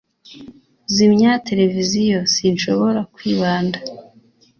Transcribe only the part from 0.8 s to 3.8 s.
zimya televiziyo. sinshobora kwibanda